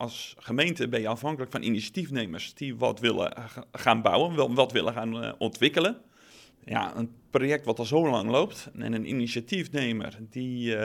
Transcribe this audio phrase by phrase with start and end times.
[0.00, 3.32] als gemeente ben je afhankelijk van initiatiefnemers die wat willen
[3.72, 6.00] gaan bouwen, wat willen gaan ontwikkelen.
[6.64, 10.76] Ja, een project wat al zo lang loopt en een initiatiefnemer die,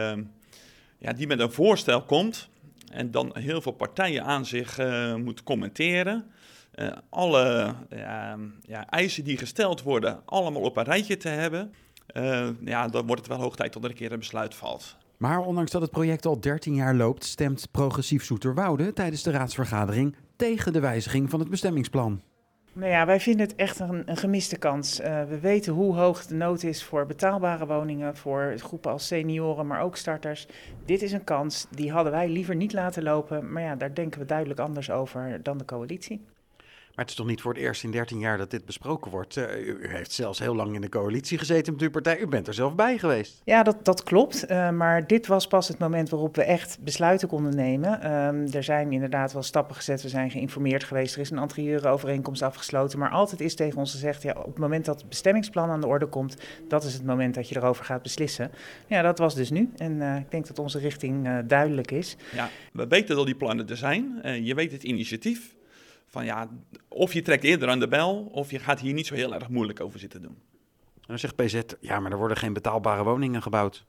[0.98, 2.50] ja, die met een voorstel komt
[2.92, 4.80] en dan heel veel partijen aan zich
[5.18, 6.32] moet commenteren.
[7.10, 7.76] alle
[8.62, 11.74] ja, eisen die gesteld worden, allemaal op een rijtje te hebben.
[12.66, 14.98] ja, dan wordt het wel hoog tijd tot er een keer een besluit valt.
[15.18, 20.16] Maar ondanks dat het project al 13 jaar loopt, stemt progressief Zoeterwoude tijdens de raadsvergadering
[20.36, 22.22] tegen de wijziging van het bestemmingsplan.
[22.74, 25.00] Nou ja, wij vinden het echt een, gemiste kans.
[25.00, 29.68] Uh, we weten hoe hoog de nood is voor betaalbare woningen, voor groepen als senioren,
[29.68, 30.48] maar ook starters.
[30.86, 33.52] Dit is een kans, die hadden wij liever niet laten lopen.
[33.52, 36.26] Maar ja, daar denken we duidelijk anders over dan de coalitie.
[36.96, 39.36] Maar het is toch niet voor het eerst in 13 jaar dat dit besproken wordt?
[39.36, 42.20] Uh, u heeft zelfs heel lang in de coalitie gezeten met uw partij.
[42.20, 43.42] U bent er zelf bij geweest.
[43.44, 44.52] Ja, dat, dat klopt.
[44.52, 48.12] Uh, maar dit was pas het moment waarop we echt besluiten konden nemen.
[48.12, 50.02] Um, er zijn inderdaad wel stappen gezet.
[50.02, 51.16] We zijn geïnformeerd geweest.
[51.16, 53.00] Er is een anterieure overeenkomst afgesloten.
[53.00, 55.88] Maar altijd is tegen ons gezegd: ja, op het moment dat het bestemmingsplan aan de
[55.88, 58.52] orde komt, dat is het moment dat je erover gaat beslissen.
[58.88, 59.70] Ja, dat was dus nu.
[59.78, 62.18] En uh, ik denk dat onze richting duidelijk is.
[62.34, 64.22] Ja, we weten dat die plannen er zijn.
[64.44, 65.56] je weet het initiatief
[66.16, 66.50] van ja,
[66.88, 69.50] of je trekt eerder aan de bel, of je gaat hier niet zo heel erg
[69.50, 70.38] moeilijk over zitten doen.
[70.96, 73.86] En dan zegt PZ, ja, maar er worden geen betaalbare woningen gebouwd.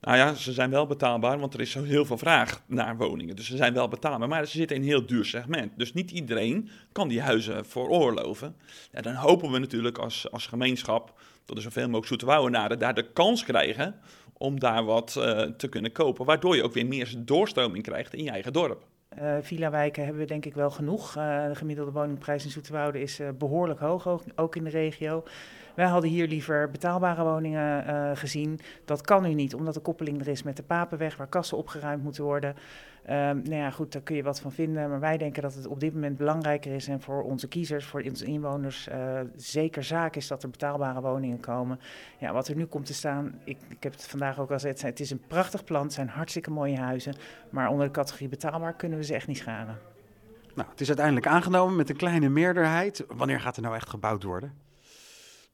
[0.00, 3.36] Nou ja, ze zijn wel betaalbaar, want er is zo heel veel vraag naar woningen.
[3.36, 5.72] Dus ze zijn wel betaalbaar, maar ze zitten in een heel duur segment.
[5.76, 8.56] Dus niet iedereen kan die huizen veroorloven.
[8.92, 13.12] Ja, dan hopen we natuurlijk als, als gemeenschap dat er zoveel mogelijk Zoeterwouwenaren daar de
[13.12, 14.00] kans krijgen
[14.32, 16.24] om daar wat uh, te kunnen kopen.
[16.24, 18.84] Waardoor je ook weer meer doorstroming krijgt in je eigen dorp.
[19.18, 21.16] Uh, villa-wijken hebben we denk ik wel genoeg.
[21.16, 25.24] Uh, de gemiddelde woningprijs in Zoeterwoude is uh, behoorlijk hoog, ook, in de regio.
[25.74, 28.60] Wij hadden hier liever betaalbare woningen gezien.
[28.84, 32.02] Dat kan nu niet, omdat de koppeling er is met de Papenweg, waar kassen opgeruimd
[32.02, 32.54] moeten worden.
[33.10, 34.90] Um, nou ja, goed, daar kun je wat van vinden.
[34.90, 38.02] Maar wij denken dat het op dit moment belangrijker is en voor onze kiezers, voor
[38.08, 38.88] onze inwoners,
[39.36, 41.80] zeker zaak is dat er betaalbare woningen komen.
[42.18, 44.82] Ja, wat er nu komt te staan, ik, ik heb het vandaag ook al gezegd,
[44.82, 47.14] het is een prachtig plan, het zijn hartstikke mooie huizen.
[47.50, 49.78] Maar onder de categorie betaalbaar kunnen we ze echt niet scharen.
[50.54, 53.04] Nou, het is uiteindelijk aangenomen met een kleine meerderheid.
[53.08, 54.52] Wanneer gaat er nou echt gebouwd worden?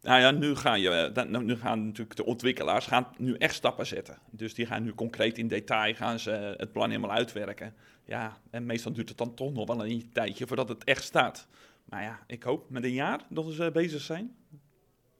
[0.02, 3.54] Nou ja, nu, gaan je, eh, nou, nu gaan natuurlijk de ontwikkelaars gaan nu echt
[3.54, 4.18] stappen zetten.
[4.30, 7.74] Dus die gaan nu concreet in detail gaan ze het plan helemaal uitwerken.
[8.04, 11.46] Ja, en meestal duurt het dan toch nog wel een tijdje voordat het echt staat.
[11.84, 14.36] Maar ja, ik hoop met een jaar dat ze bezig zijn.